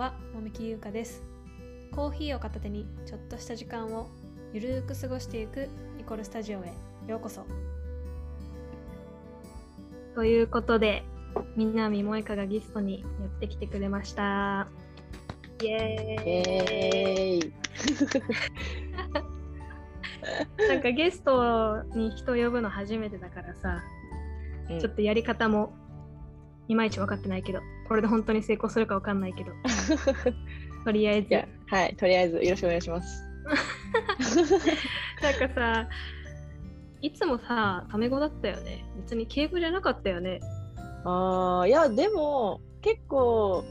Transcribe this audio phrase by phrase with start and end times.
[0.00, 1.22] は、もみきゆうかです。
[1.92, 4.08] コーヒーを片手にちょっとした時間を
[4.54, 5.68] ゆるーく過ごしていく
[5.98, 6.72] ニコルスタジオへ
[7.06, 7.44] ようこそ。
[10.14, 11.02] ということで、
[11.54, 14.68] 南萌香がゲストにやってきてくれました。
[15.62, 17.52] イエーイえーい。
[20.66, 23.82] なんかゲストに人を呼ぶの初めてだからさ、
[24.80, 25.74] ちょっとやり方も
[26.68, 29.50] いまいち分かってないけど、これで本当に成功するか分かんないけど、
[30.86, 33.24] とりあえずはい、とりあえずよろしくお願いします。
[35.20, 35.88] なんかさ、
[37.00, 38.84] いつもさ、タメ語だったよね。
[38.94, 40.38] 別に敬語じゃなかったよね。
[41.04, 43.64] ああ、いや、でも、結構、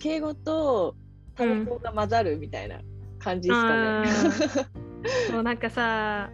[0.00, 0.94] 敬語と
[1.34, 2.80] タメ語が混ざるみたいな
[3.18, 4.68] 感じですかね。
[5.32, 6.28] そうなんかさ、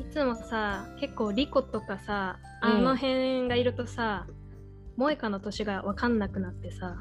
[0.00, 4.26] いつもさ、結構リコとかさ、あうんの辺がいるとさ、
[4.96, 6.96] 萌香の年が分かんなくなってさ、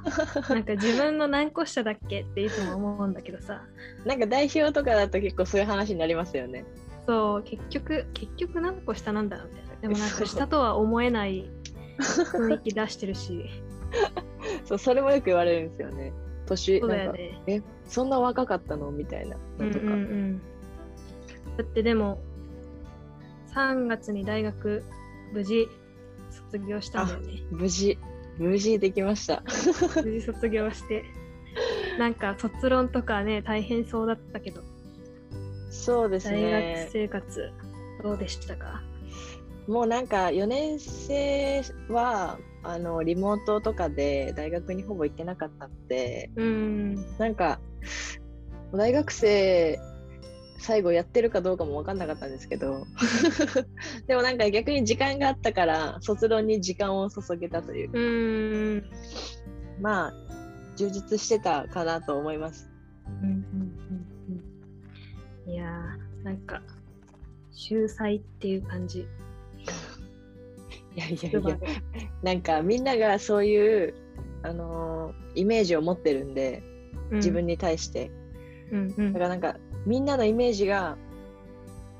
[0.49, 3.63] なんか自分の何個下だっけっていつも思うんだけどさ、
[4.05, 6.65] なんか代表とかだと結構そういう話になりますよね。
[7.05, 9.75] そう、結局、結局何個下なんだろうみたいな。
[9.81, 11.49] でもなんか下とは思えない
[11.99, 13.45] 雰囲気出してるし、
[14.65, 16.13] そう、それもよく言われるんですよね。
[16.45, 17.41] 年、そうだなんか、よね。
[17.47, 19.85] え、そんな若かったのみたいなうんうんのとか。
[19.85, 20.41] うん、
[21.57, 22.19] だってでも
[23.53, 24.83] 3月に大学
[25.31, 25.67] 無事
[26.33, 27.97] 卒業したんだよね無事、
[28.37, 29.43] 無事できました。
[30.03, 31.03] 無事卒業して。
[31.99, 34.61] なんか卒論とかね大変そうだったけど。
[35.69, 36.91] そうです大ね学。
[36.91, 37.51] 生活
[38.01, 38.81] どうでしたか？
[39.67, 46.31] もうなんか4年生はあのリモートとかで大学にほぼ行ってなかったので。
[46.35, 46.95] うん。
[47.17, 47.59] なんか
[48.73, 49.79] 大学生
[50.63, 52.87] 最後やってるかどうかも分かんなかったんですけど。
[54.07, 58.89] でもなんか逆に時間があったから卒論に時間を注げたといううん。
[59.81, 60.13] まあ
[60.77, 62.71] 充実してたかなと思います。
[63.21, 63.43] うんうんうん
[65.45, 65.51] うん。
[65.51, 66.61] いやーなんか
[67.51, 69.01] 秀才っていう感じ。
[69.01, 69.05] い
[70.95, 71.41] やいやいや。
[71.41, 71.67] で
[72.23, 73.93] なんかみんながそういう、
[74.43, 76.61] あのーイメージを持ってるんで
[77.11, 78.11] 自分に対して。
[78.71, 79.13] うんうん。
[79.13, 80.97] だからなんかみんなのイメージが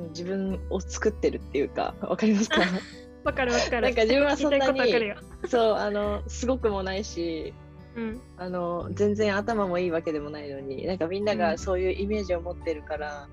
[0.09, 2.61] 自分を作ってるっていうかわかりますか？
[3.23, 3.81] わかるわかる。
[3.81, 5.13] なんか自分はそんなに
[5.47, 7.53] そうあのすごくもないし
[7.95, 8.21] うん。
[8.37, 13.27] あの全然頭もいいわけでもないのになんかみんながそういうイメージを持ってるから、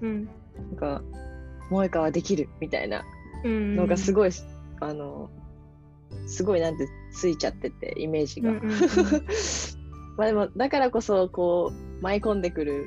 [0.00, 0.24] うん。
[0.24, 0.30] な
[0.74, 1.02] んか
[1.68, 3.04] 萌香はできるみたいな
[3.44, 4.30] うんのがすごい、
[4.80, 5.28] あの
[6.26, 8.52] すごいなんてついちゃっててイメージが。
[10.16, 12.86] まあでもだからこそこう舞い込んでくる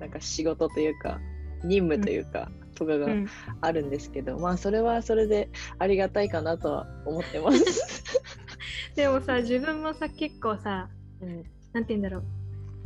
[0.00, 1.20] なんか仕事というか
[1.64, 3.26] 任務というか、とかがうん。
[3.60, 8.04] あるんですけど、まあそれはそれでありがたいかなとは思ってます。
[8.94, 10.88] でもさ自分もさ結構さ
[11.20, 11.44] うん。
[11.72, 12.24] なんて言うんだろう。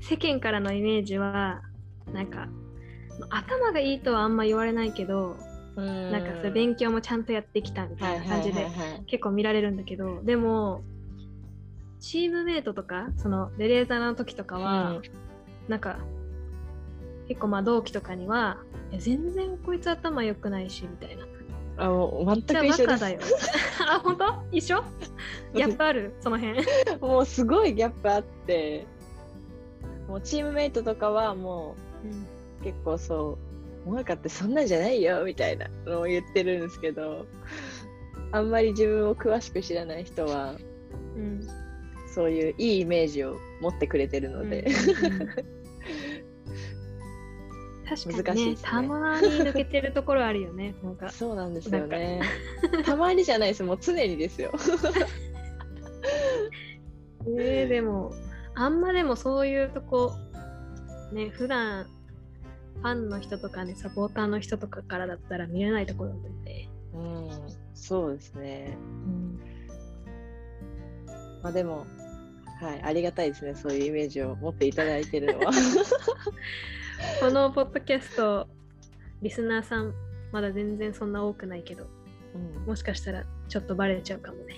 [0.00, 1.62] 世間からのイメージは
[2.12, 2.48] なんか
[3.28, 5.36] 頭がいいとはあんま言われないけど、
[6.10, 8.70] なんかそれ勉強もちゃんとやってきたみたいな感じで
[9.06, 10.82] 結構見られるんだけどでも
[12.00, 15.02] チームメイトとかそのレレーザーの時とかは、うん。
[15.68, 15.98] なんか
[17.30, 18.58] 結構まあ同期とかには
[18.90, 21.24] いや全然こいつ頭良くないしみたいな。
[21.76, 23.20] あもう全く一緒でバカだよ。
[23.88, 24.42] あ本当？
[24.50, 24.82] 一緒？
[25.54, 26.12] ギャップある？
[26.18, 26.60] その辺。
[26.64, 26.68] す。
[27.00, 28.84] もうすごいギャップあって、
[30.08, 31.76] もうチームメイトとかはも
[32.60, 33.38] う結構そ
[33.86, 37.26] う、萌香ってそんなんじゃないよみたいなのを言ってるんですけど、
[38.32, 40.56] あんまり自分を詳しく知らない人は、
[41.16, 41.46] うん。
[42.12, 44.66] そういういいイメージを持ってくれてるので、
[45.02, 45.28] うんうんうん
[47.90, 52.20] 確かにね難しいですねたまに抜けてるところあるよね なんかそうなんですよね。
[52.84, 54.52] たまにじゃないです、もう常にですよ。
[57.36, 58.14] えー、でも
[58.54, 60.12] あんまでもそういうとこ
[61.12, 61.86] ね普段
[62.76, 67.28] ファンの人とかねサポーターの人とかからだったら見れないところなんで、うん、
[67.74, 68.78] そうですね。
[68.78, 69.40] うん、
[71.42, 71.86] まあでも、
[72.60, 75.52] はい、ありがたいですね、そういうイメージを持っていただいてるのは。
[77.20, 78.48] このポッドキャスト
[79.22, 79.94] リスナーさん
[80.32, 81.86] まだ全然そんな多くないけど
[82.34, 82.66] うん。
[82.66, 84.56] もしかしたらちょっとバレちゃうかもね。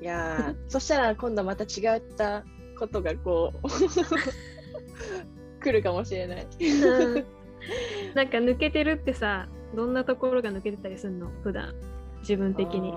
[0.00, 2.44] いやー そしたら今度また違った
[2.78, 3.68] ことがこう
[5.62, 6.46] 来るかもしれない。
[6.60, 7.24] うん。
[8.14, 11.28] なんか抜けてるってさどんなところが抜けてたりするの？
[11.42, 11.74] 普段。
[12.20, 12.92] 自分的に。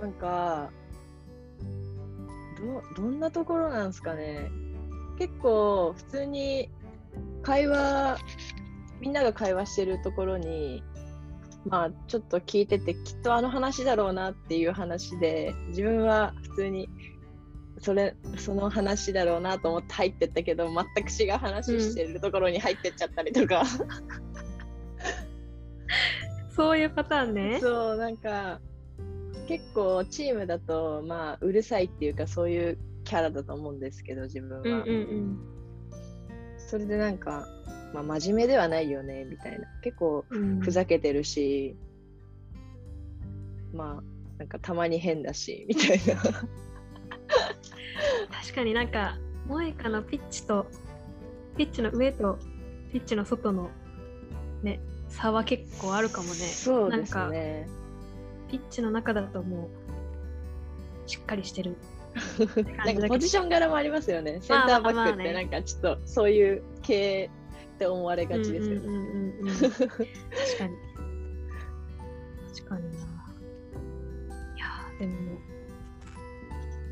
[0.00, 0.70] なんか
[2.96, 4.50] どどんなところなんですかね
[5.18, 6.70] 結構普通に
[7.42, 8.18] 会話
[9.00, 10.82] みんなが会話してるところに
[11.66, 16.88] まあちょっと聞いててきっとあの話だろうなっていう話で自分は普通に
[17.78, 23.64] それその話だろうなと思って入ってったけど全く違う話してるところに入ってっちゃったりとか、
[26.56, 27.58] そういうパターンね。
[27.60, 28.60] そうなんか
[29.48, 35.38] 結構チームだとまあうるさいっていうかそういうキャラだと思うんですけど自分は、うんうんうん。
[36.58, 37.46] それでなんか、
[37.92, 41.76] まあ、真面目ではないよねみたいな結構うんふざけてるし、
[43.72, 44.02] まあ
[44.38, 46.20] なんかたまに変だしみたいな
[48.44, 49.18] 確かになんか、
[49.48, 50.66] 萌香のピッチと、
[51.56, 52.38] ピッチの上と
[52.92, 53.70] ピッチの外の
[54.62, 56.34] ね、差は結構あるかもね。
[56.34, 57.66] そうですね
[58.48, 59.68] ピッチの中だとも
[61.06, 61.76] う、しっかりしてる。
[62.84, 67.30] なんかポジション柄もありますよねセンターバックってなんかちょっとそういう系
[67.74, 68.90] って思われがちですよね、うんうんうん
[69.40, 69.80] うんうん確かに。
[72.54, 72.98] 確かにな。
[72.98, 73.00] い
[74.58, 75.12] やーでも、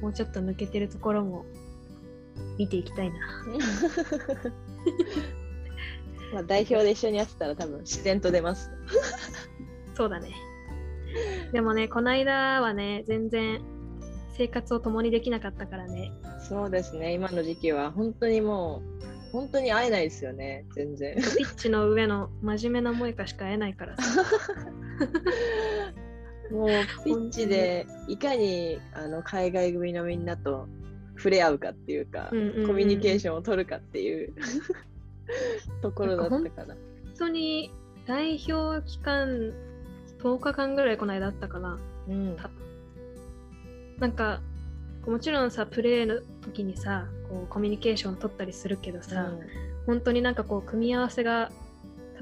[0.03, 1.45] もうちょっと抜けてるところも
[2.59, 3.15] 見ていきたいな。
[6.35, 8.71] まあ代表で一緒にやってたら多分自然と出ます
[9.95, 10.35] そうだね。
[11.53, 13.61] でもね、この間はね、全然
[14.33, 16.13] 生活を共にできなかったからね。
[16.41, 24.25] そうですね今の時期は本当にもう本当に会えないですよね全然ピッチの上の真面目な萌香しか会えないからさ。
[26.51, 26.69] もう
[27.03, 30.69] ピッチでいかにあの海外組のみんなと
[31.17, 34.35] 触れ合うかっていうか、うんうんうんコミュニケーションを取るかっていう
[35.81, 36.67] ところだったから。
[36.67, 36.77] 本
[37.17, 37.73] 当に
[38.07, 39.55] 代表期間
[40.19, 41.79] 10日間ぐらいこの間あったかな。
[42.09, 42.37] うん
[43.99, 44.41] なんか
[45.07, 49.33] もちろんさプレーの時にさこうコミュニケーション取ったりするけどさ、
[49.87, 51.51] 本当になんかこう組み合わせが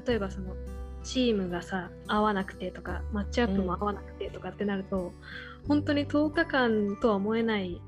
[0.05, 0.55] 例えばその
[1.03, 5.13] チームがさ合わなくてとかマッチアップも合わなくてとかってなると、
[5.67, 7.81] 本当に10日間とは思えない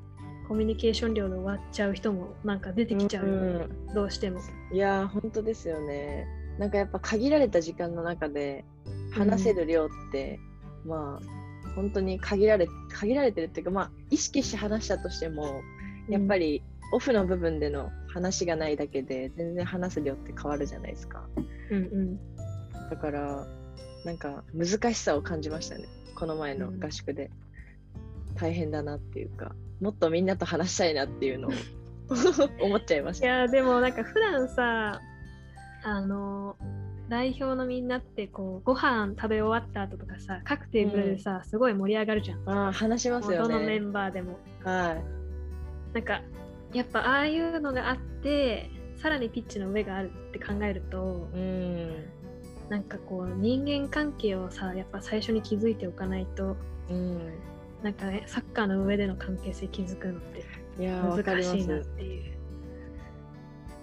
[0.47, 4.41] コミュニケーション量で終わっちゃう人もなんか出てきちゃうよね、どうしても。
[4.71, 6.27] いやー本当ですよね。
[6.59, 8.63] なんかやっぱ限られた時間の中で
[9.11, 10.39] 話せる量って、
[10.85, 11.42] まあ
[11.75, 15.61] 本当に限られ限られてるっていうかまあ意識して話したとしても
[16.09, 16.61] やっぱり
[16.91, 21.23] オフの部分での話がないだけで全然話す量って変わるじゃないですか。
[21.71, 22.19] うんうん。
[22.89, 23.47] だから
[24.05, 25.85] なんか難しさを感じましたね。
[26.15, 27.31] この前の合宿で、
[28.35, 31.51] 大変だなっていうかもっとみんなと話したいなっていうのを
[32.61, 33.25] 思っちゃいました。
[33.25, 35.01] いやでもなんか普段さ
[35.83, 36.55] あの
[37.13, 42.49] 代表のみんなってこうご飯食べ終わった後とかさ各テーブルでさ、すごい盛り上がるじゃん。
[42.49, 43.77] ああ話しますよどのメね。
[43.77, 44.39] ンバーでも。
[44.63, 44.95] は
[45.93, 46.23] なんか
[46.73, 51.37] やっぱああいうのがあってさらにピッチの上があるって考えるとい。
[51.37, 52.05] うん。
[52.69, 56.57] なんかこう人間関係をさやっぱ最初に築いておかないと
[56.89, 57.31] うん。
[57.83, 60.43] なんかねサッカーの上での関係性築くのって
[60.79, 61.89] 難しいなっす。
[61.89, 62.33] ていう。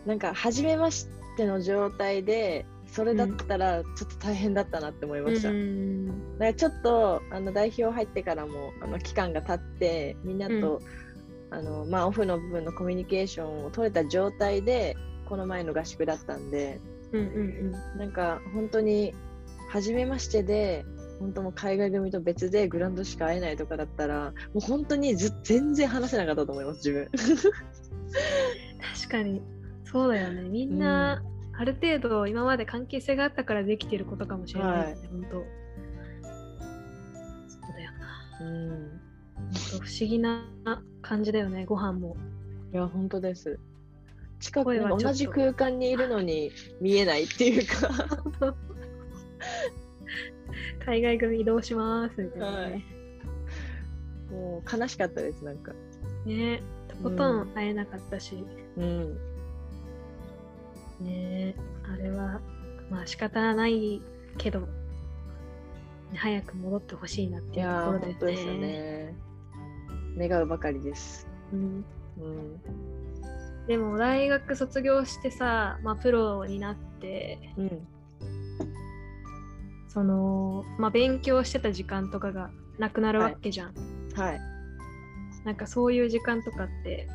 [0.04, 1.06] なんか初めまし
[1.36, 5.50] ての状態でそれだったらちょっと大変だったなって思いました。
[5.50, 6.06] うん。
[6.38, 10.80] だからちょっとあの代表入ってからもあの期間が経ってみんなと、
[11.50, 14.96] あのまあ、オフの部分のコミュニケーションを取れた状態で
[15.26, 16.80] この前の合宿だったんで
[17.12, 19.14] うんうんなんか本当に
[19.68, 20.84] 初めましてで
[21.18, 27.08] 本当もう海外組と別でグラウンドしか会えないとかだったらもう本当にず全然話せなかったと思います自分。
[28.96, 29.42] 確かに。
[29.84, 30.42] そうだよね。
[30.42, 31.22] みんな、
[31.60, 35.30] ある程度今まで関係性があったからできてることかもしれないよね、本当。
[35.30, 35.40] そ
[37.68, 38.38] うだよな。
[38.40, 38.98] うん。
[39.34, 40.46] 本当不思議な
[41.02, 42.16] 感じだよねご飯も。
[42.72, 43.60] いや本当です。
[44.40, 45.06] 近く声はちょっと。
[45.08, 46.50] 同じ空間にいるのに
[46.80, 47.90] 見えないっていうか。
[50.86, 52.86] 海外組移動しますみたいなね、
[54.30, 55.74] もう悲しかったですなんか。
[56.24, 56.62] ね。
[56.88, 57.52] とことん。
[57.52, 58.42] 会えなかったし、
[58.78, 59.29] うん
[61.00, 61.54] ね。
[61.92, 62.40] あれは
[62.90, 64.00] まあ仕方ない
[64.38, 64.68] けど
[66.14, 68.36] 早く戻ってほしいなっていうところだよね。
[68.36, 69.14] すよね。
[70.16, 71.26] 願うばかりです。
[71.52, 71.84] うん。
[72.20, 72.60] うん。
[73.66, 77.86] でも大学卒業してさ、まあ、プロになってうん。
[79.88, 83.74] その、まあ、勉強してた時間とかがなくなるわけじゃん、
[84.14, 84.40] はい。
[85.44, 87.08] なんかそういう時間とかって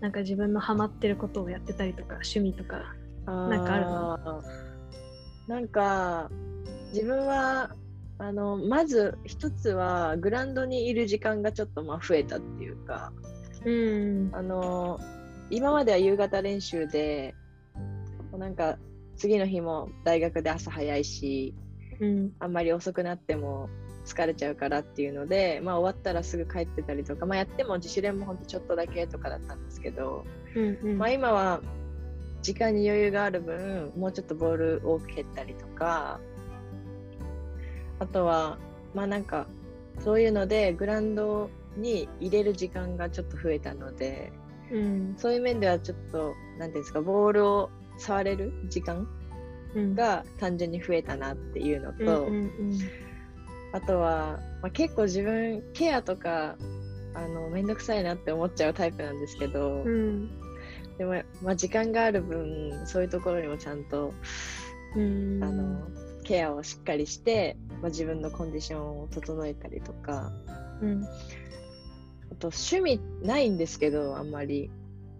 [0.00, 2.94] なんか自分のハマってることをやってたりとか趣味とか
[3.26, 4.42] なんかあるのの？
[5.46, 6.30] なんか
[6.92, 7.74] 自分は
[8.18, 13.12] あのまず一つはグラウンドにいる時間がちょっとまあ増えたっていうか
[13.64, 14.30] うん。
[14.32, 14.98] あの
[15.50, 17.34] 今までは夕方練習で
[18.36, 18.78] なんか
[19.16, 21.54] 次の日も大学で朝早いし
[22.00, 22.32] うん。
[22.38, 23.68] あんまり遅くなっても
[24.10, 30.24] 疲れちゃうからっていうので、まあ、終わったらすぐ帰ってたりとか、まあ、やっても自主練もほんとちょっとだけとかだったんですけど、
[30.56, 30.98] うんうん。
[30.98, 31.60] まあ、今は
[32.42, 36.20] 時間に余裕がある分もうちょっとボール多く蹴ったりとか
[37.98, 38.58] あとは
[38.94, 39.46] まあなんか
[39.98, 44.32] そういうのでグラウンドに入れる時間がちょっと増えたので
[44.72, 45.14] うん。
[45.18, 49.06] そういう面ではちょっとなんていうんですかボールを触れる時間
[49.74, 49.94] うん。
[49.94, 52.50] が単純に増えたなっていうのうんと、うん
[53.72, 56.56] あとは、まあ、結構自分ケアとか
[57.14, 60.28] あのめんどくさいなって思っちゃうタイプなんですけど、うん。
[60.98, 64.12] でも、まあ、時間がある分そういうところにもちゃんと、
[64.96, 65.40] うん。
[65.42, 65.88] あの
[66.24, 70.32] ケアをしっかりして、まあ、自分のコンディションを整えたりとか
[70.82, 71.04] うん。
[71.04, 74.70] あと趣味ないんですけどあんまり。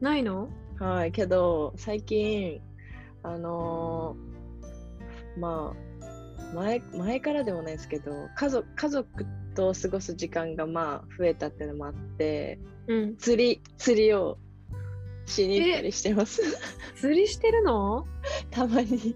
[0.00, 0.48] ないの？
[0.78, 2.60] はいけど最近
[3.22, 5.89] あのーまあ
[6.54, 13.16] 前前からでもないですけど家族家族と過ごす時間がまあ増えたっていうのもあってうん。
[13.16, 14.38] 釣り釣りを
[15.26, 16.42] しに行ったりしてます。
[16.96, 18.06] 釣りしてるの？
[18.50, 19.14] たまに。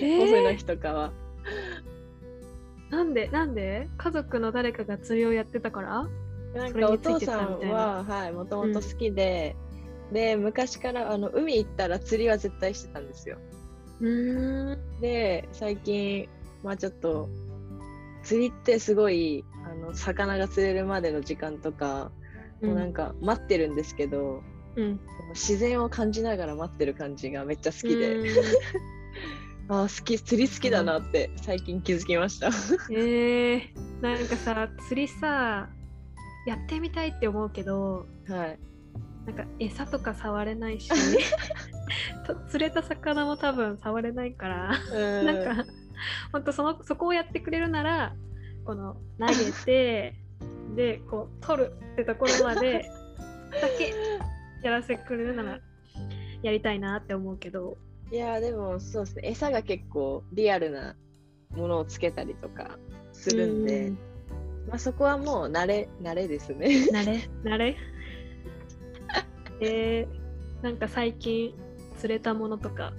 [0.00, 1.12] えオフのー、日とかは。
[2.90, 3.88] なんでなんで？
[3.98, 6.08] 家族の誰かが釣りをやってたから？
[6.54, 9.56] なんかお父さんは、はい、もともと好きで、
[10.12, 13.38] で、昔からあの海行ったら釣りは絶対してたんですよ。
[14.00, 15.00] うーん。
[15.00, 16.28] で、最近、
[16.62, 17.28] まあちょっと、
[18.22, 22.12] 釣りってすごい、あの、魚が釣れるまでの時間とか、
[22.62, 24.42] もうなんか待ってるんですけど、
[24.76, 25.00] うん。
[25.30, 28.26] 自然を感じながら待ってる感じがめっちゃ好きで、うん。
[29.68, 32.50] あー好き、釣り好きだなって最近気づきました。
[32.90, 35.68] えー、なんかさ釣りさ
[36.46, 38.58] やってみたいって思うけどはい。
[39.26, 40.90] なんか餌とか触れないし
[42.26, 45.26] と釣れた魚も多分触れないからうん。
[45.26, 45.64] なんか
[46.32, 48.14] ほんとそのそこをやってくれるなら
[48.64, 50.14] この投げて
[50.76, 52.88] でこう取るってところまで
[53.50, 53.92] だけ
[54.62, 55.60] やらせてくれるなら
[56.42, 57.76] やりたいなって思うけど。
[58.10, 59.22] いやーでもそうですね。
[59.28, 60.96] 餌が結構リアルな
[61.56, 62.78] ものをつけたりとか
[63.12, 63.98] するんで、うん。
[64.68, 66.68] まあ、そこはもう慣れ慣れですね。
[66.92, 67.28] 慣れ？
[67.44, 67.76] 慣れ？
[69.60, 71.54] えー、なんか最近
[71.98, 72.92] 釣れたものとか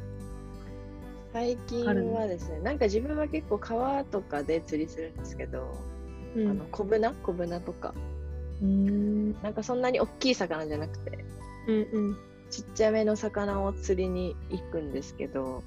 [1.34, 5.76] 最近はですねなんか自分は結構川とかで釣りするんですけど、
[6.36, 6.48] うん。
[6.48, 7.94] あの小ブナ小ブナとか。
[8.62, 9.34] うん。
[9.42, 11.26] なんかそんなに大きい魚じゃなくて
[11.68, 12.18] うん
[12.50, 15.64] ちっちゃめの魚を釣りに行くんですけど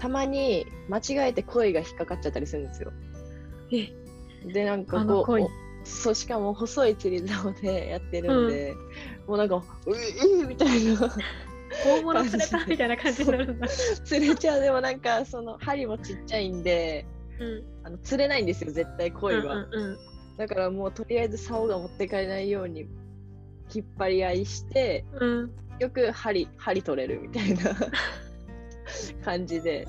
[0.00, 2.92] たまに間違えて鯉が引っかかっちゃったりするんですよ。
[3.72, 3.92] え。
[4.52, 8.74] でなんかこうそうしかも細い釣り竿でやってるんで、
[9.26, 9.56] もうなんか
[9.86, 11.14] 「うええみたいな
[11.84, 13.68] 大物釣れたみたいな感じになるんだ。
[13.68, 17.06] 釣れちゃうでもなんかその針もちっちゃいんで
[17.38, 17.64] うん。
[17.84, 19.98] あの釣れないんですよ絶対鯉は、うんうん
[20.36, 22.86] だからもうとりあえず竿が持ってかれないように
[23.74, 27.74] 引っ張り合いしてうんうんよく針針取れるみたいな
[29.22, 29.86] 感じで。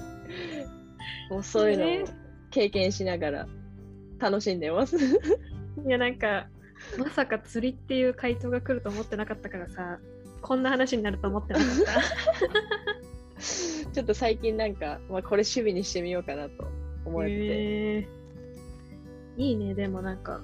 [1.29, 2.07] もうそういうのを
[2.49, 3.47] 経験しながら
[4.19, 4.97] 楽しんでます。
[4.97, 4.99] い
[5.87, 6.47] やなんか
[6.97, 9.99] まさか釣りっていう回答が来ると思ってなかったからさ
[10.41, 13.01] こんな話になると思ってなかった。
[13.91, 16.67] ちょっと最近なんか、まあ、これ趣味にしてみようかなと
[17.05, 18.07] 思って、へえ
[19.37, 20.41] いいねでもなんか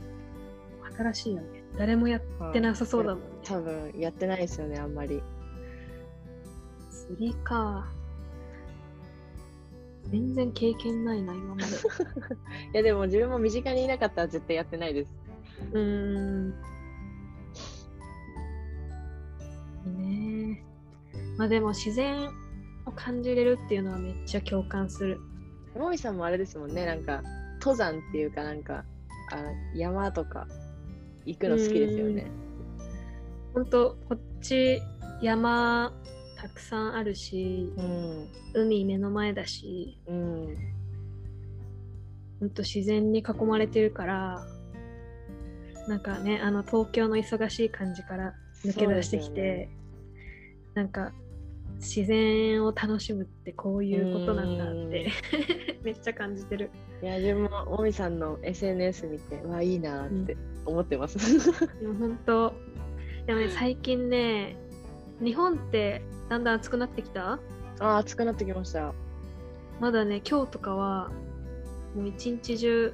[0.97, 2.21] 新しいよね誰もやっ
[2.53, 3.29] てなさそうだもんね。
[3.43, 5.21] 多分やってないですよねあんまり
[6.89, 7.87] 釣りか
[10.09, 11.63] 全然経験ないな今まで。
[11.67, 11.67] い
[12.73, 15.13] やでも自分も身近にいなかったら絶対やってないです
[15.73, 16.53] うーん。
[19.87, 20.63] ね。
[21.37, 22.29] まあでも自然
[22.85, 25.19] を感じれるっていうのはめっちゃ共感する。
[25.75, 26.85] もみさんもあれですもんね。
[26.85, 27.21] なんか
[27.59, 28.85] 登山っていうかなんか
[29.31, 29.43] あ
[29.75, 30.47] 山とか
[31.25, 32.27] 行くの好きですよね。
[33.53, 33.65] ほん。
[33.65, 34.81] とこっち
[35.21, 35.93] 山
[36.37, 38.27] たくさんあるしうん。
[38.53, 40.55] 海目の前だしうん。
[42.39, 44.45] ほんと自然に囲まれてるから
[45.87, 48.33] なんかねあの東京の忙しい感じから
[48.65, 49.69] 抜け出してきて、ね。
[50.73, 51.11] なんか
[51.79, 55.11] 自然を楽しむってこういうことなんだって
[55.83, 56.71] めっちゃ感じてる。
[57.01, 60.35] いや自分ももみさんの SNS 見てわいいなって
[60.65, 61.17] 思ってます、
[61.79, 62.53] でも本当
[63.27, 64.55] でもね最近ね
[65.19, 67.33] 日本ってだんだん暑くなってきた？
[67.33, 68.93] あー暑くなってきました。
[69.79, 71.11] まだね今日とかは
[71.95, 72.93] もう一日中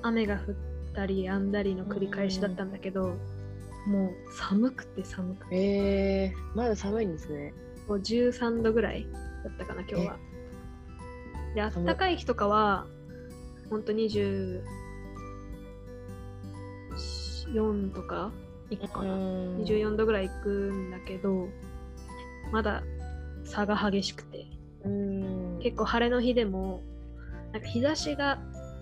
[0.00, 0.54] 雨が降っ
[0.94, 3.14] たり止んだりの繰り返しだったんだけど
[3.86, 5.56] もう寒くて寒くて。
[5.56, 7.54] えー、まだ寒いんですね。
[7.88, 9.06] もう13度ぐらい
[9.44, 10.16] だったかな今日は。
[11.54, 12.86] であったかい日とかは
[13.70, 14.62] ほんと20
[17.46, 18.32] 24とか
[18.70, 21.48] 行くかな、24度ぐらい行くんだけど
[22.52, 22.82] まだ
[23.44, 24.46] 差が激しくて。
[25.62, 26.80] 結構晴れの日でも
[27.52, 28.38] なんか日差しが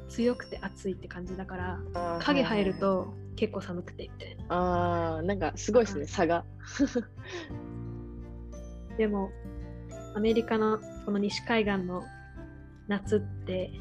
[0.09, 4.45] 強くて暑いって感じだから影入ると結構寒くてみたいな。
[4.49, 6.45] あーなんかすごいですね差が。
[8.97, 9.31] でも
[10.15, 12.05] アメリカのこの西海岸の
[12.87, 13.73] 夏って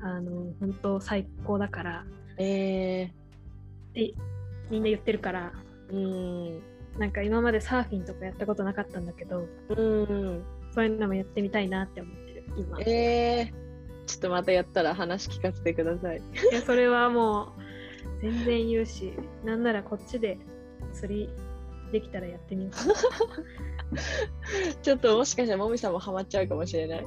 [0.00, 2.04] あの本当最高だから
[2.38, 3.10] えっ
[3.94, 4.14] て
[4.70, 6.62] みんな言ってるからー、うん。
[6.98, 10.44] なんか今までサーフィンとかやったことなかったんだけどうん。
[10.72, 12.80] そういうのもやってみたいなって思ってる今。
[12.80, 13.69] いえー、
[14.10, 16.20] ちょっとまたやったら話聞かせてください。
[16.50, 17.52] やそれはも
[18.20, 19.12] う全然言うし
[19.44, 20.36] なんならこっちで
[20.92, 21.28] 釣り
[21.92, 22.72] できたらやってみよう。
[24.82, 27.06] ちょっともしかしたらもみさんもハマっちゃうかもしれない。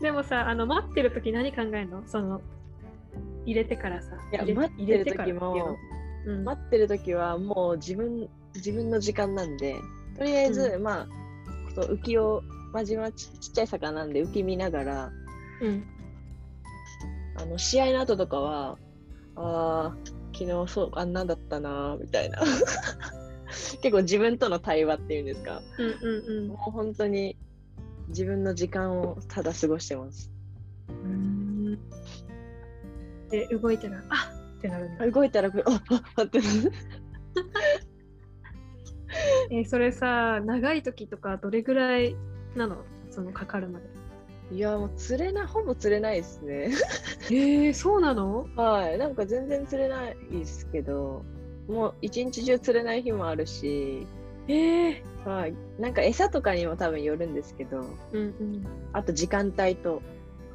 [0.00, 2.04] でもさあの待ってる時何考えるの？
[2.06, 2.40] その
[3.44, 5.76] 入れてからさいや待ってる時も
[6.26, 6.44] うん。
[6.44, 9.74] 待ってる時はもう自分自分の時間なんで
[10.16, 11.08] とりあえず、うまあ
[11.80, 12.40] 浮きを
[12.72, 15.12] まじまちちっちゃい魚なんで浮き見ながら
[15.64, 15.84] うん。
[17.36, 18.78] あの試合の後とかは
[19.36, 22.40] あー昨日そうあんなんだったなーみたいな。
[23.82, 25.62] 結構自分との対話っていうんですか。
[25.78, 27.36] うんもう本当に
[28.08, 30.32] 自分の時間をただ過ごしてます。
[30.88, 30.96] うん。
[30.96, 31.78] うん
[33.30, 35.10] で動いたらあっってなるんだ。
[35.10, 36.38] 動いたらあああって。
[36.40, 36.72] な る
[39.50, 42.16] えーそれさ長い時とかどれぐらい
[42.56, 42.84] なの？
[43.10, 43.86] そのかかるまで
[44.52, 46.70] いやもう釣れないほぼ釣れないですね。
[47.30, 48.46] えー、そうなの？
[48.56, 51.24] はいなんか全然釣れないですけど
[51.66, 54.06] もう一日中釣れない日もあるし
[54.48, 60.02] えー、はいなんか餌とかにも多分よるんですけどうんあと時間帯と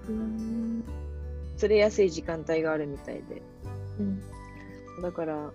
[0.07, 0.83] うんうん。
[1.57, 3.41] 釣れやすい時間帯があるみたいで。
[3.99, 4.21] うん。
[5.01, 5.51] だから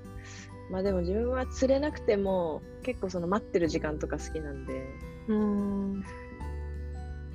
[0.70, 4.86] まあでも自分は釣れなくても結構その待ってる時間とか好きなんで。
[5.28, 6.04] うん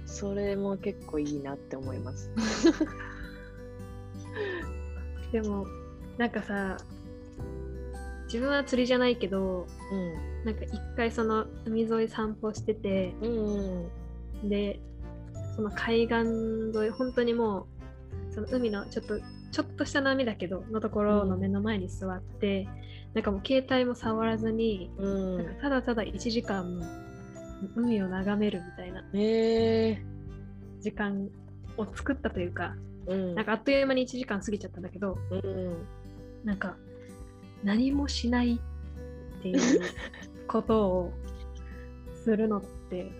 [0.09, 2.31] それも結構いいなって思います。
[5.31, 5.67] でも
[6.17, 6.77] なんかさ
[8.25, 10.13] 自分は釣りじゃないけどうん。
[10.45, 13.89] なんか一回その海沿い散歩しててうん
[14.43, 14.49] うん。
[14.49, 14.79] で
[15.55, 16.15] その海岸
[16.75, 17.67] 沿い本当にも
[18.31, 19.19] うその海のちょっと
[19.51, 22.67] ちょっとした波だけどのところの目の前に座って、
[23.13, 25.37] なんかもう携帯も触らずに、うん。
[25.37, 26.79] なんかただただ1時間
[27.75, 29.03] 海を眺めるみたいな
[30.81, 31.29] 時間
[31.77, 32.75] を作ったというか、
[33.07, 33.35] うん。
[33.35, 35.85] なんかあっという間に1時間過ぎちゃったんだけどうん。
[36.43, 36.77] なんか
[37.63, 38.55] 何もしない
[39.39, 39.81] っていう
[40.47, 41.13] ことを
[42.23, 43.11] するのって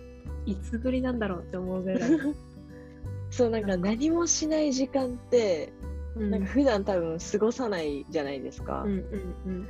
[0.46, 2.00] いつぶりなんだろうって思うぐらい、
[3.30, 5.72] そうなんか何もしない時間って
[6.16, 6.30] うん。
[6.30, 8.82] なんか普段多分過ごさないじゃないですか。
[8.82, 9.66] うんうんうん。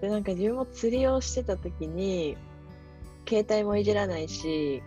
[0.00, 2.36] でなんか自分も釣りをしてた時に
[3.28, 4.82] 携帯もいじらないし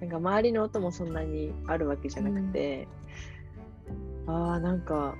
[0.00, 2.88] なんか周りの音もそんなにあるわけじゃなくて、
[4.26, 5.14] ああなんか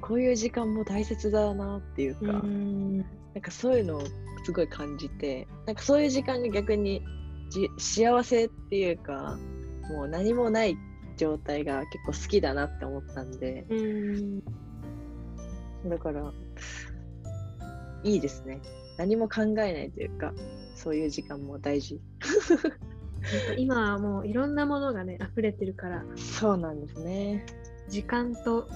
[0.00, 2.98] こういう時間も大切だなっていうか、うん。
[2.98, 3.04] な
[3.38, 4.02] んかそういうのを
[4.44, 7.02] すごい感じてなんかそういう時間が逆に
[7.50, 9.38] じ幸せっていうか
[9.88, 10.76] もう何もない
[11.16, 14.40] 状態が結構好きだなって思ったんでうん。
[15.88, 16.32] だから
[18.04, 18.60] いいですね。
[18.96, 20.32] 何も考えないというか
[20.80, 22.00] そういう時間も大事
[23.58, 27.44] 今はもういろんなものがね溢れてるからそうなんですね
[27.90, 28.66] 時間と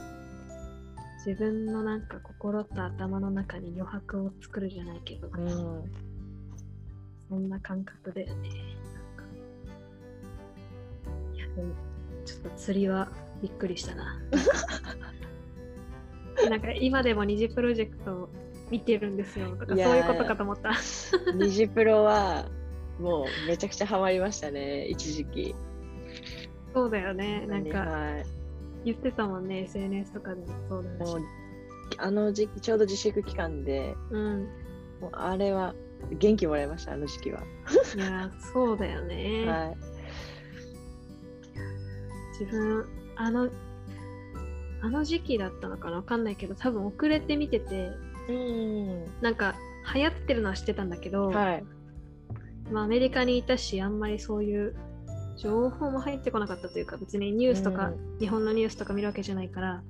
[1.24, 5.90] 自分のなんか心と頭の中に余白を作るじゃないけど、うん
[7.26, 8.50] そんな感覚だよね。
[11.32, 11.74] いやでも
[12.26, 13.08] ちょっと釣りは
[13.40, 14.20] びっくりしたな。
[16.50, 18.28] なんか今でも二次プロジェクトを
[18.70, 20.72] 見てるんですよとかそういうことかと思った。
[21.34, 22.46] ニジプロは
[22.98, 25.54] もうめちゃくちゃハマりましたね一時期
[26.72, 27.46] そうだよね。
[27.46, 28.26] なんかはい
[28.84, 31.16] 言ってたもんね SNS とかでもそうだし。
[31.98, 34.48] あの時期ちょうど自粛期間でうん。
[35.00, 35.74] もうあれは
[36.18, 37.40] 元気もらいましたあの時期は、
[37.96, 39.44] いやーそうだよね。
[39.46, 39.76] はい
[42.38, 43.48] 自分あの
[44.82, 45.96] あの時期だったのかな？
[45.96, 47.90] わかんないけど多分遅れて見てて
[48.28, 49.04] うん。
[49.20, 49.54] なんか
[49.94, 51.64] 流行ってるのは知ってたんだけど、はい。
[52.70, 54.74] まあ、アメリカにいたしあんまりそういう
[55.36, 59.82] 情報も入ってこなかったというか別にニュースとか、う日本のニュースとか見るわけじゃないから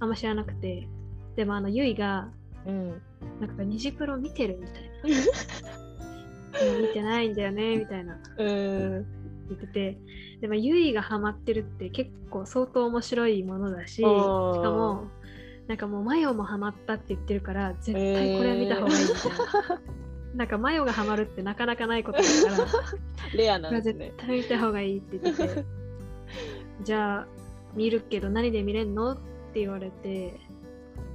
[0.00, 0.88] あんま知らなくて。
[1.36, 2.28] でもあのゆいが
[2.66, 3.02] うん。
[3.40, 6.80] なんか虹プロ見てるみたいな。
[6.88, 8.18] 見てないんだよねみたいな。
[8.38, 9.06] うん。
[9.48, 9.98] 言ってて。
[10.40, 15.08] でもゆいがハマってるって結構相当面白いものだししかも
[15.70, 19.82] なんかもうマヨもハマったって言ってるから絶対これは見た方がいいみたいな、
[20.34, 22.24] なんかマヨがハマるってなかなかないことだ
[22.56, 22.68] から
[23.38, 24.12] レアなんです絶ね。
[24.16, 25.64] 対見た方がいいって言ってて
[26.82, 27.28] じゃあ
[27.76, 29.16] 見るけど何で見れんのっ
[29.52, 30.40] て言われて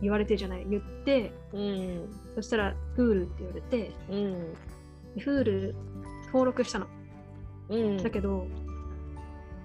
[0.02, 2.10] 言われてじゃない言ってうん。
[2.36, 4.54] そしたら Hulu って言われてうん。
[5.18, 5.76] Hulu
[6.28, 6.88] 登録したの
[7.68, 7.98] うん。
[7.98, 8.48] だけど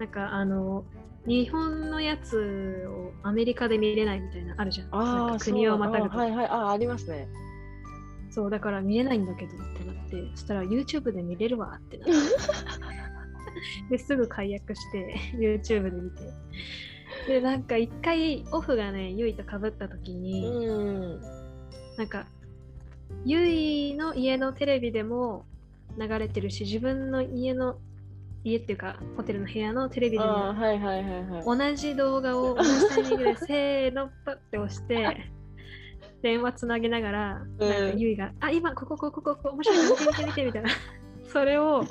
[0.01, 0.85] なんかあの
[1.27, 6.47] 日本のやつをアメリカで見れないみたいなのあるじゃんああ、か国をまたぐとはいはい。
[6.47, 7.29] ああ、ありますね。
[8.31, 12.15] そうだから見れないんだけどってなってそしたら YouTube で見れるわってなって
[13.91, 16.23] ですぐ解約して YouTube で見て
[17.27, 20.73] でなんか一回オフがねゆいとかぶった時に、う
[21.17, 21.21] ん。
[21.99, 22.27] なんか
[23.25, 25.45] ゆいの家のテレビでも
[25.99, 27.79] 流れてるし自分の家の
[28.45, 31.45] 家っていうかホテルの部屋のテレビでもはいはいはいはい。
[31.45, 35.33] 同じ動画を 同じタイミングでせーのパッて押して
[36.23, 37.69] 電話つなげながら、うん。
[37.69, 40.69] なんかゆいが「あ今ここここここ面白い見て見て見て」みたいな。
[41.29, 41.85] それを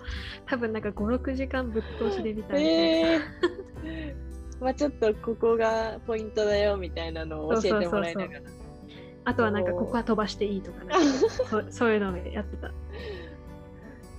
[0.47, 3.19] 多分なんか56時間ぶっ通しで見たみたいな、え
[3.85, 4.15] え
[4.59, 8.41] まあちょっとここがポイントだよみたいなのを教えてもらいながら。
[9.25, 10.93] あとはなんかここは飛ばしていいとかね。
[11.49, 12.71] そそういうのをやってた。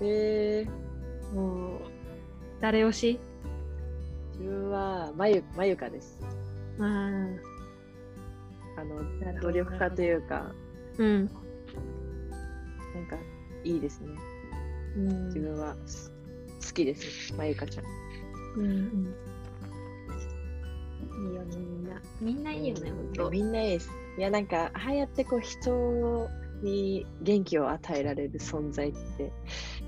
[0.00, 1.89] ええもう
[2.60, 3.20] 誰推し？
[4.38, 6.18] 自分はまゆまゆかです。
[6.78, 7.38] あー
[8.76, 10.52] あの努力家というか、
[10.98, 11.26] うん、
[12.94, 13.16] なんか
[13.64, 14.08] いいですね。
[14.96, 16.10] うん、自分はす
[16.60, 17.34] 好きです。
[17.34, 17.84] まゆかちゃん。
[18.56, 19.14] うんうん
[21.20, 23.90] いいよねみんなみんないいよねほんとみんないいです。
[24.16, 26.28] いやなんかああやってこう人
[26.62, 29.30] に元気を与えられる存在って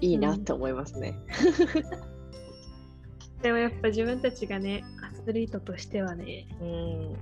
[0.01, 1.19] いいなって思いますね。
[3.43, 7.17] でもやっぱ自分たちがねアスリートとしてはねうん。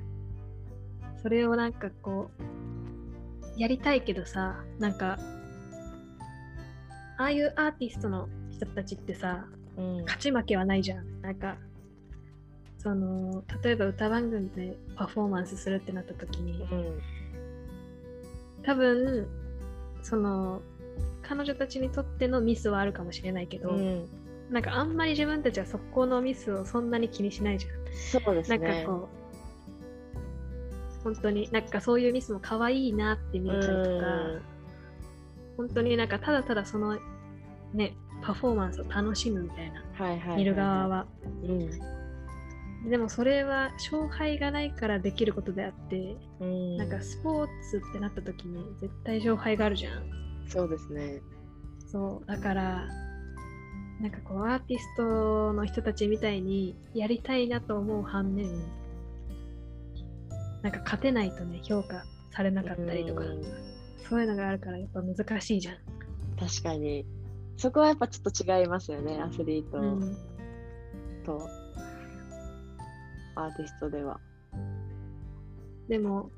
[1.22, 5.18] それをなんかこうやりたいけどさなんか
[7.18, 10.02] ああいうアーティストの人たちってさうん。
[10.02, 11.56] 勝ち負けはないじゃんなんか
[12.78, 17.00] その例えば歌番組でパフォーマンスするってなった時にうん。
[18.62, 19.26] 多分
[20.02, 20.61] その
[21.22, 24.09] 彼女たちにとってのミスはあるかもしれないけど、うん。
[24.50, 27.72] なんかあんまり自分たちはそこのミスをそんなに気にしないじゃん。
[28.24, 28.82] そうですなんね。
[28.84, 29.08] かこ
[31.00, 34.06] う、本当になんかそういうミスも可愛いなって見えたりとか、
[35.56, 36.98] 本当になんかただただその
[37.72, 41.06] ね、パフォーマンスを楽しむみたいな、はいはいはいはい見る側は。
[41.44, 42.90] うん。
[42.90, 46.76] でもそれは勝敗がないからできることであって、うん。
[46.76, 50.02] なんかスポーツってなった時に絶対勝敗があるじゃん。
[50.48, 51.22] そうですね。
[51.86, 52.88] そう、だから、
[54.00, 58.50] なんかこうアーティストの人たちみたいにやりたいなと思う反面、
[60.62, 63.70] なんか勝てないとね、評価されなかったりとか、うん
[64.08, 65.76] そういうのがあるからやっぱ難しいじゃん。
[66.36, 67.06] 確かに。
[67.56, 70.16] そこはやっぱちょっと違いますよね、アスリートうん、
[71.24, 71.48] と
[73.36, 74.18] アーティストでは。
[75.88, 76.30] でも、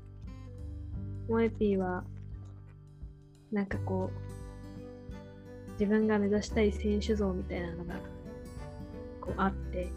[1.27, 2.03] モエピーは、
[3.51, 4.32] なんかこう、
[5.83, 7.95] 自分が目指したい選手像みたいなのが
[9.19, 9.89] こうあって、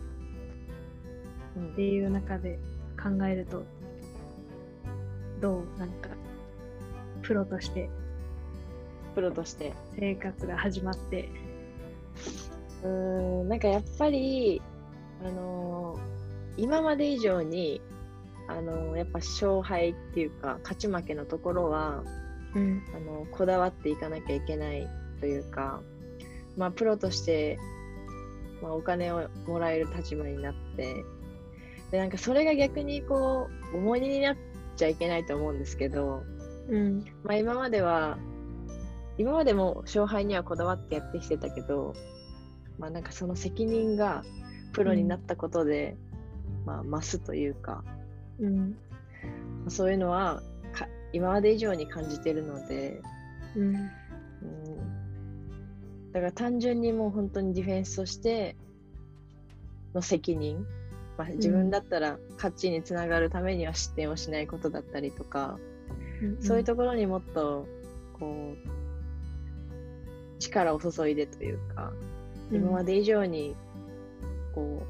[1.56, 1.68] うん。
[1.68, 2.58] っていう中で
[3.00, 3.64] 考えると
[5.40, 6.08] どうなんか
[7.22, 7.88] プロとして
[9.14, 9.72] プロとして。
[9.96, 11.28] 生活が始まって。
[12.82, 12.88] うー
[13.44, 14.60] ん、なんかやっぱり、
[15.24, 17.80] あのー今まで以上に、
[18.48, 22.02] あのーやっぱ勝敗っていうか、勝ち負けのところは、
[22.54, 22.82] うん。
[22.94, 24.86] あのこだわっていかなきゃいけない
[25.20, 25.80] というか、
[26.56, 27.58] まあ、プロとして、
[28.62, 31.04] まあ、お金をもらえる立場になって
[31.90, 34.36] でなんかそれが逆にこう重荷になっ
[34.76, 36.22] ちゃいけないと思うんですけど、
[36.68, 37.04] うん。
[37.22, 38.18] まあ、今までは
[39.18, 41.94] 今までも勝敗にはこだわってやってきてたけど、
[42.78, 44.24] まあ、なんかその責任が
[44.72, 45.96] プロになったことで、
[46.66, 47.84] まあ、増すというか、
[48.40, 48.70] うん。
[48.70, 48.76] ま
[49.68, 53.00] あそういうのはか今まで以上に感じてるので。
[53.54, 53.74] うん。
[53.74, 54.85] うん
[56.16, 58.56] だから単純にもう本当にディフェンスとして
[59.94, 60.66] の責任、
[61.18, 65.58] まあ、自分だったら勝ちにつながるためには失点をしないことだったりとか、
[66.40, 67.66] そういうところにもっと
[68.18, 71.92] こう力を注いでというか、
[72.50, 73.54] 今までで以上に
[74.54, 74.86] こ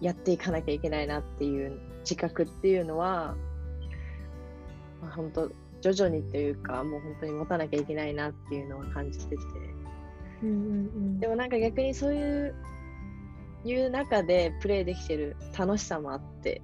[0.00, 3.36] うやっていかなきゃいけないなっていう自覚っていうのは、
[5.02, 9.42] まあ、本当徐々にというかもう本当に持たなきゃいけないなっていうのは感じてて。
[10.42, 12.54] うんうんでもなんか逆にそういう
[13.64, 16.62] いう中でプレーできてる楽しさもあって。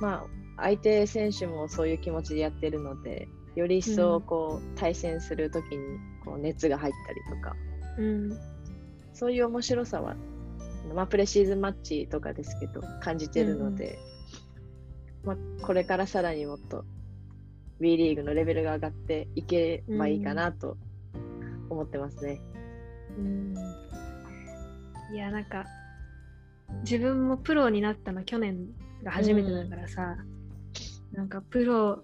[0.00, 7.56] まあ相手選手もそういう気持ちでやってるのでより一層こう、対戦する時にこう熱が入ったりとか、
[7.98, 8.38] うん、
[9.14, 10.16] そういう面白さは、
[10.94, 13.98] まあ、プレシーズンマッチとかですけど感じてるので、
[15.24, 16.84] まあ、これからさらにもっと
[17.80, 20.76] WE リーグのレベルが上がっていけばいいかなと
[21.70, 22.40] 思ってますね。
[23.16, 23.54] うん、
[25.14, 25.64] いやなんか
[26.82, 28.68] 自分もプロになったの去年
[29.02, 30.16] が初めてだからさ、
[31.12, 32.02] うん、なんかプロ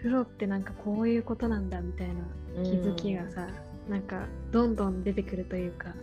[0.00, 2.14] プロってなんかこういうことなんだみたいな
[2.62, 3.48] 気づきがさ、
[3.86, 5.94] うん、なんかどんどん出てくるというか。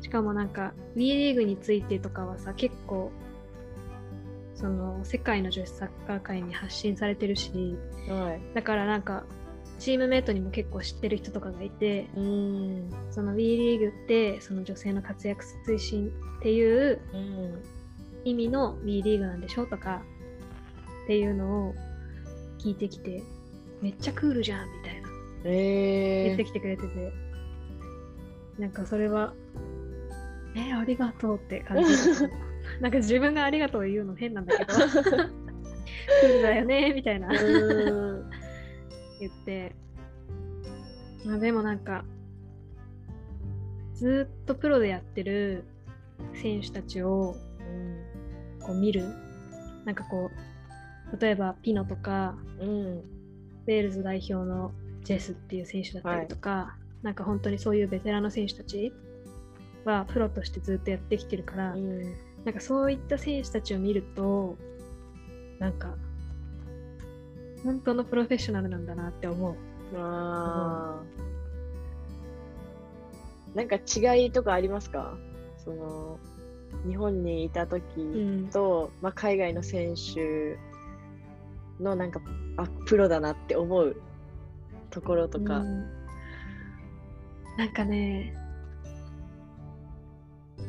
[0.00, 3.10] しかもなんか WE リーグについてとかはさ結構
[4.54, 7.76] その世界の女子サッカー界に発信されてるし、
[8.08, 9.24] はい、だからなんか
[9.78, 12.90] チームメートにも結構知ってる人とかがいてうん。
[13.10, 17.00] その WE リーグってその女性の活躍推進っていう
[18.24, 20.02] 意味の WE リーグなんでしょとか
[21.04, 21.74] っていうのを
[22.58, 23.22] 聞いてきて
[23.82, 25.08] めっちゃクールじゃんみたいな、
[25.44, 27.12] えー、言ってきてくれてて。
[28.58, 29.34] なんかそれは
[30.54, 31.92] えー、ありがとうって感じ
[32.80, 37.28] なんか自分がありがとう言うの変なんだけどクールだよねみたいな。
[39.20, 39.74] 言って。
[41.24, 42.04] まあでもなんか
[43.94, 45.64] ずっとプロでやってる
[46.34, 47.36] 選手たちを
[48.60, 49.04] こう見る。
[49.84, 50.30] なんかこ
[51.12, 58.92] う例えばピノとか、うん、ウェールズ代表のジェスっていう選手だったりとか、はい、なんか本当にそういうベテランの選手たち
[59.84, 64.56] はプロとしてずっとやってきてるから、うん、なんかそういった選手たちを見ると
[65.58, 65.94] なんか
[67.64, 69.54] 本当のプロフェッショナルなんだなって思う。
[69.96, 71.00] あ
[73.48, 75.16] うん、なんか違いとかありますか？
[75.56, 76.18] その
[76.86, 77.82] 日本にいた時
[78.52, 80.58] と、うん、まあ、海外の選手
[81.82, 82.20] のなんか
[82.58, 83.96] あプロだなって思う
[84.90, 85.60] ところとか。
[85.60, 85.86] うん、
[87.56, 88.36] なんかね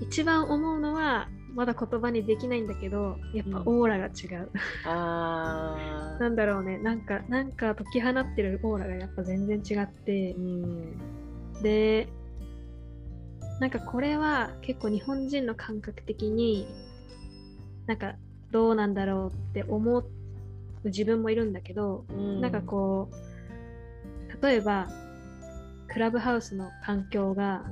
[0.01, 4.49] 一番思うのはまだ言葉にできないんだけどやっぱオーラが違う、
[4.85, 6.77] うん、あ なんだろうね。
[6.77, 12.07] なんかなんか解き放ってるオーラがやっぱ全然違って、うん、で
[13.59, 16.67] なんかこれは結構日本人の感覚的に
[17.87, 18.15] なんか
[18.51, 20.05] どうなんだろうって思う
[20.83, 24.89] 自分もいるんだけど、うん、なんかこう例えば
[25.87, 27.63] クラブハウスの環境が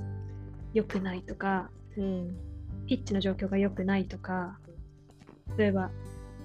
[0.73, 2.35] 良くないとか、うん、
[2.87, 4.57] ピッチの状況が良くないとか
[5.57, 5.91] 例えば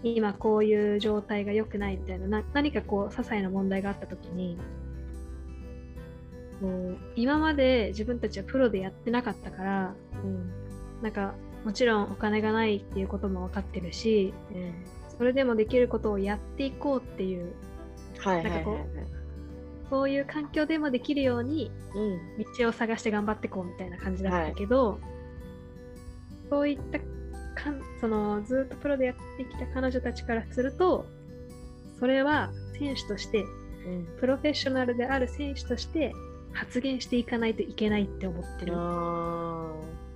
[0.02, 4.58] 今こういう状態が良くないみたいな何かこう些細な問題があった時に
[6.60, 10.50] こう今まで自分たちはプロでやってなかったから、うん、
[11.02, 14.74] なんかもちろんお金がないっていうことも分かってるし、うん、
[15.16, 17.52] それでもできることをやっていこうっていう、
[18.18, 21.70] はいなんかこう、そういう環境でもできるように、
[22.58, 25.17] 道を探して頑張っていこうみたいな感じだったけど、はい
[26.50, 26.98] そういった
[27.60, 31.06] かんそのずっとプロでやってきた彼女たちからすると
[31.98, 36.12] それは選手として、うん、プロフェッショナルである選手として
[36.52, 38.72] 発言していかないといけないって思ってる。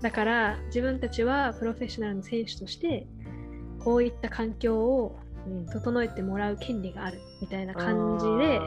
[0.01, 3.07] だから自分たちはプロフェッショナルの選手として
[3.79, 5.16] こういった環境を
[5.73, 8.61] 整えてもらう権利があるみたいな感じで、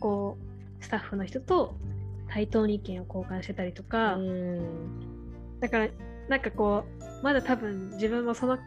[0.00, 0.36] こ
[0.80, 1.76] うスタッフの人と
[2.28, 4.18] 対等に意見を交換してたりとか、
[5.60, 5.88] だから
[6.28, 8.58] なんかこうまだ多分自分もその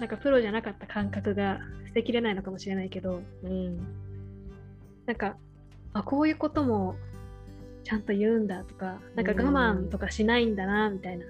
[0.00, 3.78] なんかプロじゃなかった感覚が捨てきれないのかもしれないけど、うん、
[5.06, 5.36] なんか
[5.92, 6.96] あこういうことも
[7.84, 11.26] ちゃんと言うんだとかなんか我慢とかしないんだなみたいな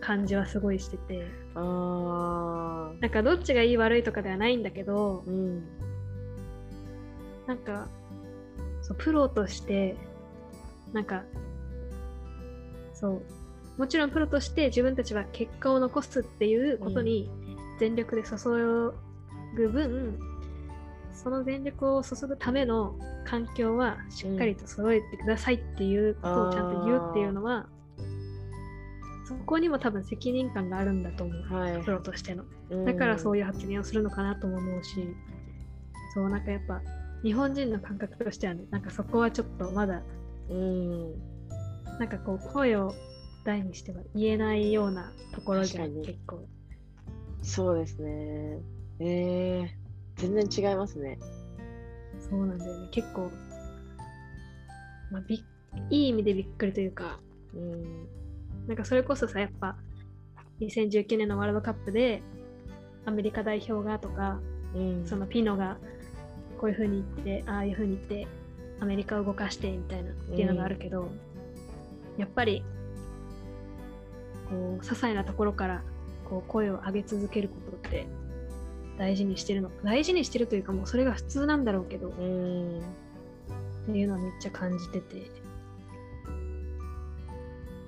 [0.00, 5.64] 感じはすごいしてて、うん、なんかどっちがいい悪いとかではないんだけど、うん、
[7.46, 7.88] なんか
[8.82, 9.96] そうプロとして
[10.92, 11.24] なんか
[12.94, 13.22] そう
[13.78, 17.30] もちろんプロとして自分たちは結果を残すっていうことに
[17.78, 18.36] 全力で注
[19.54, 20.18] ぐ分、うん、
[21.12, 22.94] その全力を注ぐための
[23.26, 27.66] 環境はしっかりと揃えてくださいっていうことをちゃんと言うっていうのは、
[29.26, 32.44] そこにも多分責任感があるんだと思う、はい、プロとしての。
[32.84, 35.14] だからそういう発言をするのかなとも思うし、
[36.14, 36.80] そうなんかやっぱ
[37.22, 40.02] 日本人の感覚としてはね、なんかそこはちょっとまだ、
[40.48, 41.12] うん、
[41.98, 42.94] なんかこう声を
[43.46, 46.46] 大にしては言えないようなところじゃん結構。
[47.42, 48.58] そうですね。
[48.98, 49.68] えー、
[50.16, 51.18] 全然違いますね。
[52.28, 52.88] そうなんだよね。
[52.90, 53.30] 結構、
[55.12, 55.36] まあ、び
[55.90, 57.20] いい意味でびっくりというか、
[57.54, 58.08] うん、
[58.66, 59.76] なんかそれこそさやっぱ
[60.60, 62.22] 2019年のワールドカップで
[63.04, 64.40] アメリカ代表がとか、
[64.74, 65.76] うん、そのピノが
[66.60, 68.26] こういうふうに言ってああいうふうに言って
[68.80, 71.10] アメリカを動かしてみたいなっていうのがあるけど、うん、
[72.18, 72.64] やっぱり
[74.50, 75.82] こう些細なところから
[76.28, 78.06] こう声を上げ続けることって
[78.98, 82.14] 大事にしてるの大事にしてるというかもうそれが普通なんだろうけど、う、っ
[83.92, 85.30] ていうのはめっちゃ感じてて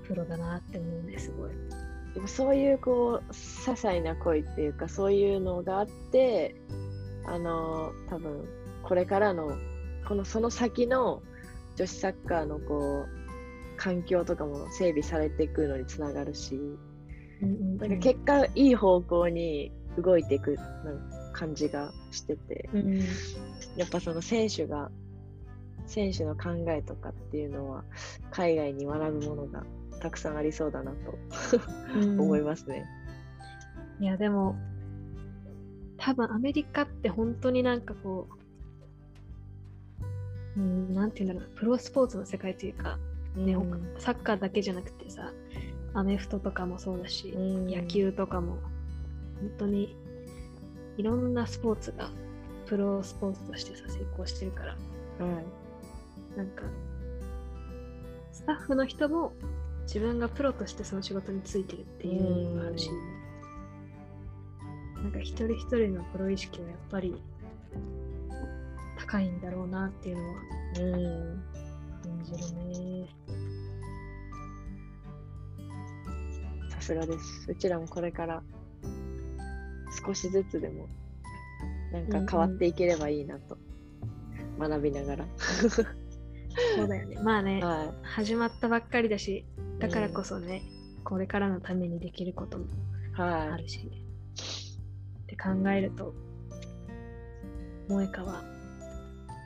[0.07, 1.51] プロだなって思うんですごい。
[2.15, 3.35] でもそういうこう些
[3.77, 6.57] 細な恋っていうかそういうのがあって
[7.27, 8.49] あの多分
[8.83, 9.57] これからの
[10.07, 11.23] このその先の
[11.77, 13.18] 女子サッカーのこう
[13.79, 20.57] 環境とかも整備されていくのにつながるし、うんうんうん、なんか結果いい方向に動いていく
[21.33, 22.99] 感じがしてて、うん、
[23.77, 24.91] やっぱその選手が
[25.87, 27.85] 選手の考えとかっていうのは
[28.31, 29.65] 海外に学ぶものが
[30.01, 31.19] たくさんありそうだなと
[31.95, 32.85] 思いますね。
[34.01, 34.57] いやでも
[35.97, 38.29] 多分アメリカって本当になんかこ
[40.57, 42.99] う、うん、なんて言うんだろうプロスポーツの世界というか、
[43.37, 45.33] ね、うん、サッカーだけじゃなくてさ
[45.95, 48.59] アメフトとかもそうだし、うん、野球とかも。
[49.41, 49.97] 本当に
[50.97, 52.11] いろんなスポーツが
[52.67, 54.77] プロスポーツとしてさ成功してるから、
[55.21, 55.35] うん、
[56.37, 56.65] なんか
[58.33, 59.33] スタッフの人も
[59.83, 62.91] 自分がプロとしてその仕事についてるっていうのがあるし、
[64.97, 67.15] なんか一人一人のプロ意識はやっぱり
[68.99, 70.35] 高いんだろうなっていうのは。
[72.03, 72.88] 感じるね。
[76.71, 77.51] さすがです。
[77.51, 78.43] うちらもこれから
[80.05, 80.87] 少しずつでも
[81.93, 83.59] なんか変わっていければいいなと
[84.59, 85.27] 学びながら。
[85.39, 85.83] そ
[86.85, 87.21] うだよね。
[87.23, 89.45] まあね、はい、始まったばっかりだし、
[89.79, 90.63] だからこそね、
[90.99, 92.67] うん、これからのためにできることも
[93.17, 93.93] あるし、はい、っ
[95.27, 96.15] て考えると、
[97.89, 98.43] 萌香は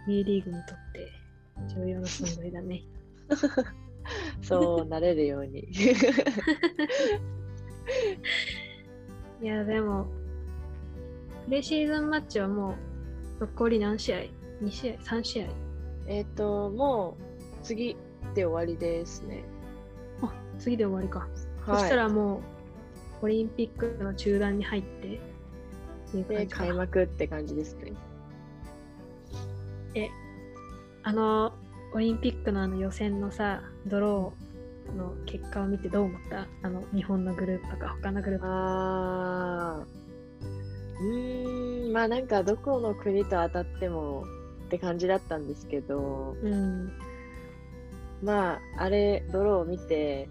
[0.07, 1.13] B リーグにとって
[1.75, 2.83] 重要な存在だね。
[4.43, 5.69] そうなれるように。
[9.41, 10.07] いや、でも、
[11.47, 12.77] プレシーズンマッチはも
[13.41, 14.19] う残り何試合
[14.63, 15.47] ?2 試合 ?3 試合？
[16.07, 17.23] えっ、ー、と、もう
[17.63, 17.97] 次
[18.35, 19.45] で終わりですね。
[20.23, 21.29] あ、次で終わりか。
[21.73, 22.39] はい、そしたらも
[23.23, 25.21] う、オリンピックの中断に入って
[26.29, 27.93] で、開幕って感じですね。
[29.95, 30.11] え、
[31.03, 31.53] あの、
[31.95, 36.49] オリンピックのあの予選のさ、ドローの結果を見てどう思った？
[36.63, 38.47] あの、日本のグループとか他のグループ。
[38.47, 44.25] あー、うーん、まあなんかどこの国と当たっても、
[44.67, 46.91] って感じだったんですけど、うん、
[48.23, 50.31] まああれドローを見て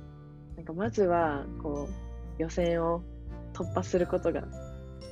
[0.56, 1.88] なんかまずはこ
[2.39, 3.04] う予選を
[3.54, 4.47] 突破することが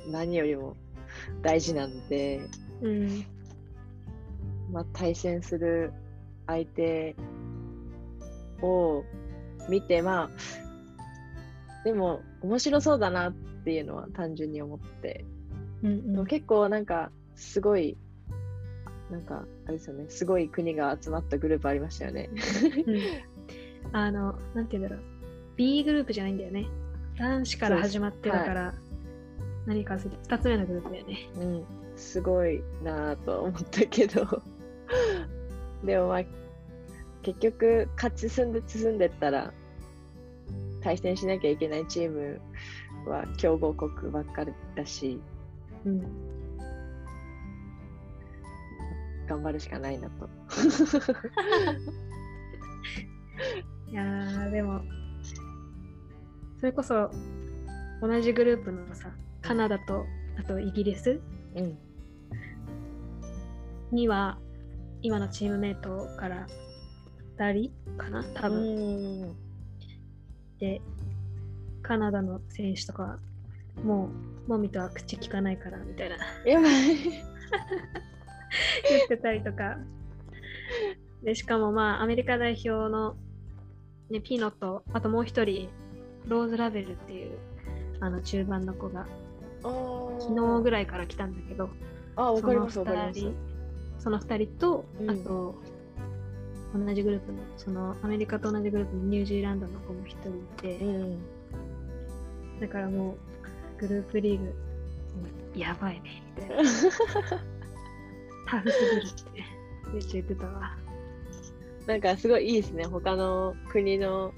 [0.08, 0.76] 何よりも
[1.44, 2.42] 大事なので、
[2.82, 3.24] うん、
[4.72, 5.94] まあ、対戦する
[6.50, 7.16] 相手
[8.62, 9.04] を
[9.70, 13.34] 見てまあでも面白そうだなっ
[13.64, 15.26] ていうのは単純に思って、
[15.84, 17.98] うんうん、結構なんかすごい
[19.10, 22.30] なんか、あれですよね、すごい国が集まったグループありましたよね。
[22.86, 23.00] うん、
[23.92, 25.06] あの、なんて言うんだろう。
[25.56, 26.68] B グループじゃないんだよね。
[27.18, 28.74] 男子から始まってだから、はい、
[29.66, 31.30] 何かする2つ目のグループだよね。
[31.38, 34.44] うん、すごいなぁと思ったけど
[35.84, 36.24] でもまあ、
[37.22, 39.54] 結局、勝ち進んで進んでったら、
[40.82, 42.40] 対戦しなきゃいけないチーム
[43.06, 45.20] は強豪国ばっかりだし、
[45.86, 46.02] うん、
[49.28, 50.30] 頑張るしかないなと。
[53.90, 54.82] いやでも
[56.60, 57.10] それこそ
[58.02, 59.12] 同じグループのさ
[59.42, 60.06] カナダと
[60.38, 61.20] あとイギリス、
[61.56, 61.78] うん、
[63.92, 64.38] には
[65.02, 66.48] 今のチームメイトから
[67.38, 69.36] 2人かな多分。
[70.60, 70.82] で
[71.82, 73.18] カナダの選手とか
[73.84, 74.10] も
[74.48, 76.18] うもみとは口聞かないからみたいな。
[76.46, 76.98] やばい。
[78.90, 79.78] 言ってたりとか。
[81.24, 83.16] で、しかもまあ、アメリカ代表の、
[84.10, 85.70] ね、ピノと、あともう一人、
[86.26, 87.38] ローズ・ラベルっていう、
[88.00, 89.06] あの、中盤の子が、
[89.62, 91.70] 昨日ぐらいから来たんだけど、
[92.16, 93.49] あ、わかりますわかります
[94.00, 95.56] その二人と、うん、あと、
[96.74, 101.20] 同じグループの、そのアメリカと同じグループのニュージーランドの子も一人いて、うん、
[102.60, 103.18] だからも
[103.78, 104.54] う、グループリーグ、
[105.56, 106.64] やばいね、みたいな。
[108.50, 109.44] タフすぎるって
[109.94, 110.76] めっちゃ言ってたわ。
[111.86, 112.86] なんかすごいいいですね。
[112.86, 114.34] 他の国の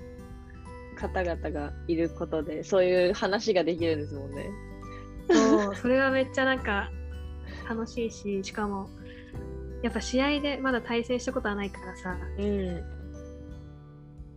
[0.95, 4.49] 方々がいることで、そういう話ができるんですもんね。
[5.30, 6.91] そうそれはめっちゃなんか
[7.70, 8.89] 楽しいししかも
[9.84, 12.75] やっぱ試合でまだ対戦したことはないからさ、うん、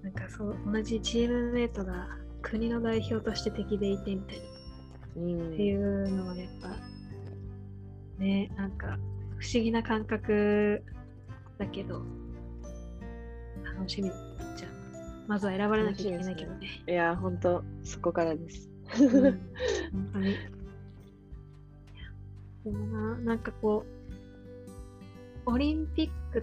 [0.03, 2.09] なんかそう同じチームメートが
[2.43, 4.45] 国の代表として敵でいてみたいな、
[5.17, 6.69] うん、っていうのはやっぱ
[8.19, 8.99] ねなんか
[9.39, 10.83] 不思議な感覚
[11.59, 12.03] だけど
[13.77, 14.11] 楽しみ
[14.57, 14.75] じゃ
[15.27, 16.83] まずは選ばれなきゃいけないけどね。
[16.87, 16.93] ね。
[16.93, 18.71] いや、ほんと、そこからです。
[19.01, 19.23] うん、
[19.93, 20.37] 本当に。
[22.65, 24.04] でもな、なんかこう、
[25.47, 26.43] オリンピックっ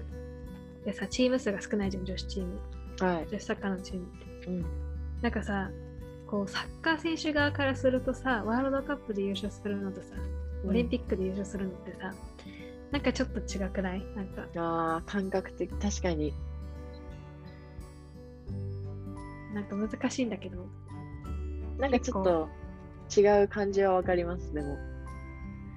[0.85, 2.59] てさ、チーム数が少ないじゃん、女子チーム。
[2.99, 4.07] はい、女子サッカーのチームっ
[4.41, 4.47] て。
[4.47, 4.65] うん、
[5.21, 5.71] なんかさ、
[6.27, 10.15] こうサッカー選手側からするとさ、ワールドカップで優勝するのとさ、
[10.65, 12.13] オリンピックで優勝するのってさ、
[12.45, 14.05] うん、なんかちょっと違くない？
[14.15, 14.43] なんか。
[14.55, 16.33] ああ、感覚的、確かに。
[19.53, 20.65] なんか難しいんだけど。
[21.77, 22.49] なんかちょっと
[23.19, 24.77] 違う感じはわかります、でも。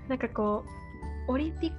[0.08, 0.64] なんかこ
[1.28, 1.76] う、オリンピック、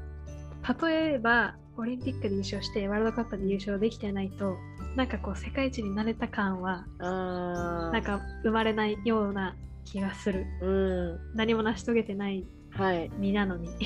[0.82, 4.58] 例えばオリンピックで優勝してワールドカップで優勝できてないと、
[4.96, 10.46] なんかこう世界一になれた感は、なんか生まれないような気がする。
[10.62, 10.68] う
[11.34, 12.46] ん、何も成し遂げてない
[13.18, 13.68] 身なのに。
[13.68, 13.78] はい、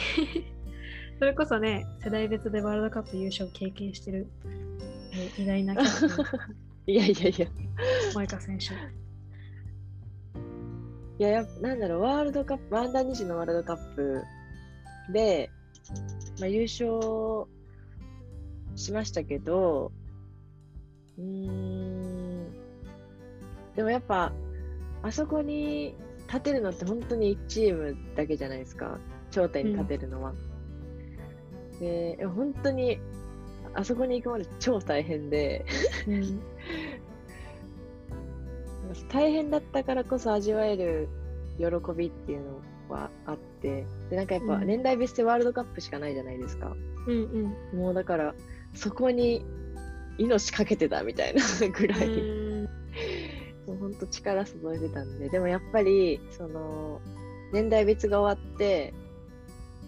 [1.18, 5.74] それこそね、世代別でワールドカップ優勝経験してる、ね、偉大な
[6.86, 7.48] いやいやいや。
[8.14, 8.66] マイカ選手。
[11.18, 14.24] いや、やなんだろう、ワールドカップ、ワンダー2時のワールドカップ
[15.12, 15.50] で、
[16.40, 17.48] まあ、優勝
[18.76, 19.92] しましたけど、
[21.18, 22.52] うーん、
[23.76, 24.34] でもやっぱ、
[25.02, 25.96] あそこに
[26.28, 29.00] 立てるのって本当に1チームだけじゃないですか、
[29.32, 30.34] 頂点に立てるのは。
[31.74, 33.00] うん、で、本当に
[33.74, 35.66] あそこに行くまで超大変で。
[36.08, 36.42] うん、
[39.10, 41.08] 大変だったからこそ味わえる
[41.58, 41.66] 喜
[41.96, 46.76] びっていうのはあってでなんかやっぱ年代別でワールドカップしかないじゃないですか、
[47.08, 48.36] うんうん、もうだから
[48.74, 49.46] そこに
[50.18, 51.42] 命かけてたみたいな
[51.74, 52.10] ぐらい、
[53.66, 55.30] もうほんと力注いでたんで。
[55.30, 57.02] でもやっぱりその
[57.54, 58.94] 年代別が終わって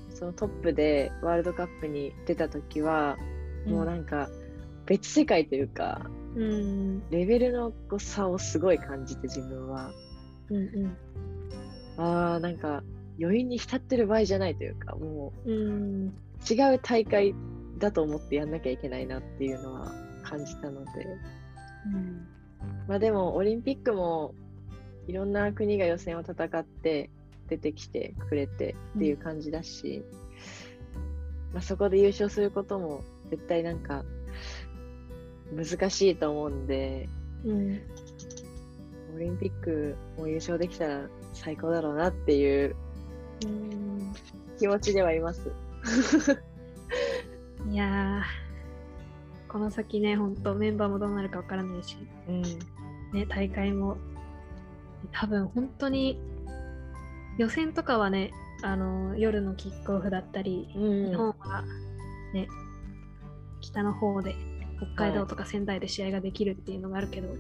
[0.09, 3.17] そのトップでワールドカップに出た時は
[3.65, 4.29] もうなんか
[4.85, 9.91] 別世界というか、うん、レベルの差をすごい感じて自分は、
[10.49, 10.97] うんうん、
[11.97, 12.83] ああなんか
[13.19, 16.13] 余韻に浸ってる場合じゃないというかもう、うん、
[16.49, 17.35] 違う大会
[17.77, 19.91] だと思ってやんなきゃいけないなっていうのは
[20.23, 20.91] 感じたので、
[21.93, 22.27] うん、
[22.87, 24.33] まあでもオリンピックも
[25.07, 27.09] いろんな国が予選を戦って
[27.49, 30.03] 出てきてくれてっていう感じだし、
[30.95, 34.03] うん、まあ、そこで優勝することも絶対なんか
[35.53, 37.09] 難しいと思うんで、
[37.43, 37.81] うん、
[39.15, 42.75] オリンピックも優勝できたら最高だろうなっていう
[44.59, 45.51] 気持ちではいます。
[47.69, 48.23] いや
[49.47, 52.41] この先ね、本当メンバーもどうなるかわからないし、うん、
[53.11, 53.97] ね、大会も
[55.11, 56.17] 多分本当に
[57.37, 58.31] 予選とかはね、
[58.63, 61.63] あの夜のキックオフだったり、うん、日本は
[62.33, 62.47] ね、
[63.59, 64.35] 北の方で
[64.77, 67.37] 北海道とか仙台で試合ができるっていうのがあるけど、はい、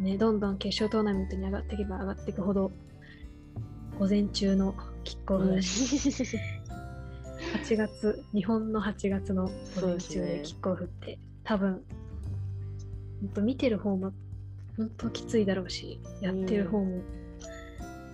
[0.00, 2.70] ね、どんどん決勝トーナメントに上がっていけば上がっていくほど
[3.98, 5.96] 午前中のキックオフだし、
[6.70, 11.82] うん、8月日本の8月の午前中でキックオフって、ね、多分
[13.20, 14.12] 本当見てる方も
[14.76, 17.02] 本当きついだろうしやってる方も、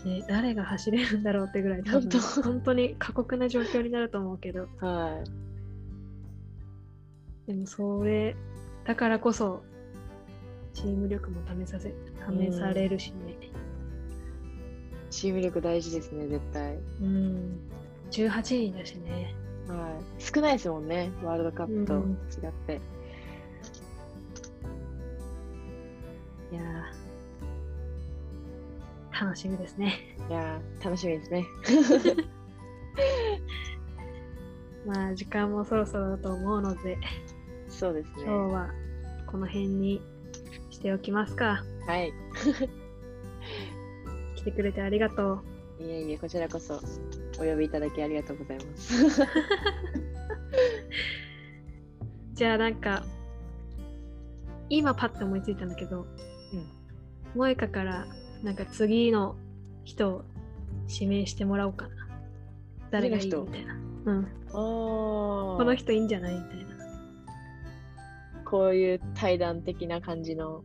[0.05, 2.09] ね、誰が走れるんだろうってぐらい多分
[2.43, 5.22] 本当に過酷な状況になると思うけど、は
[7.47, 7.49] い。
[7.49, 8.35] でもそれ
[8.87, 9.62] だからこそ
[10.75, 11.95] チーム力も試させ試
[12.53, 13.39] されるしね、
[15.09, 16.77] チーム力大事ですね絶対。
[17.01, 17.61] うん。
[18.11, 19.37] 18人だしね。
[19.68, 20.22] はい。
[20.22, 21.99] 少ないですもんねワールドカップと違
[22.51, 22.81] って、
[26.53, 26.64] うん、いや
[29.20, 30.16] 楽しみですね。
[30.29, 31.47] いや楽しみですね。
[34.85, 36.99] まあ時間もそろそろだと思うので
[37.68, 38.25] そうですね。
[38.25, 38.75] 今日は
[39.27, 40.03] この辺に
[40.85, 41.64] しておきますか。
[41.87, 42.12] はい。
[44.37, 45.41] 来てくれてありがと
[45.80, 45.82] う。
[45.82, 46.74] いえいえ、こちらこそ
[47.39, 48.93] お呼びいただきありがとうございます。
[52.35, 53.03] じゃあなんか、
[54.68, 56.66] 今パッと思いついたんだけど、うん、
[57.32, 58.07] 萌香から
[58.43, 59.37] なんか次の
[59.85, 60.24] 人を
[60.93, 61.95] 指名してもらおうかな。
[62.91, 63.74] 誰がいいみたいな。
[64.05, 64.28] うん。
[64.53, 66.64] この人いいんじゃないみたいな。
[68.45, 70.62] こういう対談的な感じの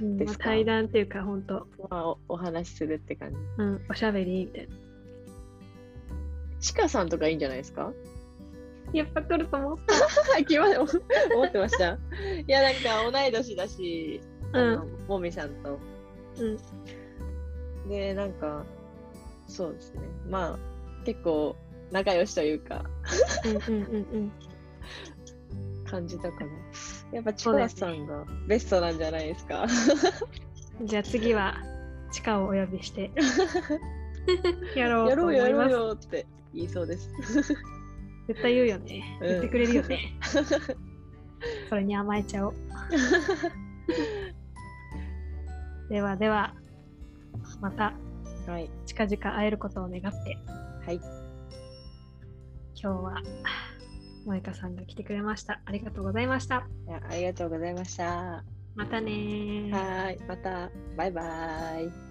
[0.00, 4.68] うんまあ、対談っていうか本当まあおお話しするって感じうんおしゃべりみたい
[6.60, 7.92] ちかさんとかいいんじゃないですか？
[8.92, 9.78] やっぱ来ると思っ
[10.46, 10.84] 来 ま思
[11.46, 11.92] ってました。
[11.92, 11.98] い
[12.48, 14.20] や、なんか同い年だし、
[14.52, 15.78] あのもみさんと。
[16.38, 17.88] うん。
[17.88, 18.64] で、なんか、
[19.46, 20.00] そうですね。
[20.28, 21.54] まあ、結構
[21.92, 22.82] 仲良しというか、
[23.44, 24.32] うんうんうんうん。
[25.84, 26.50] 感じたかな。
[27.12, 29.66] やっぱちかさんがベストなんじゃないですか。
[30.82, 31.56] じゃあ次は、
[32.12, 33.10] 地下をお呼びして、
[34.76, 35.74] やろうやろうよ、やと思います。
[35.74, 37.10] ろうよって言いそうです。
[38.28, 39.18] 絶対言うよね。
[39.22, 40.14] うん言ってくれるよね。
[41.68, 42.54] それに甘えちゃおう。
[45.88, 46.54] ではでは、
[47.60, 47.94] また
[48.46, 48.70] はい。
[48.86, 50.38] 近々会えることを願って、
[50.86, 51.00] はい。
[52.74, 53.22] 今日は
[54.28, 55.60] 萌香さんが来てくれました。
[55.64, 56.68] ありがとうございました。
[56.86, 58.04] いやありがとうございました。
[58.04, 59.70] はまたねー。
[59.70, 60.18] ーい。
[60.26, 61.22] また、バイバ
[61.80, 62.07] イ。